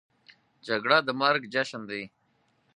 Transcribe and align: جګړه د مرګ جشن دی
جګړه 0.67 0.97
د 1.07 1.09
مرګ 1.21 1.41
جشن 1.53 1.81
دی 1.89 2.03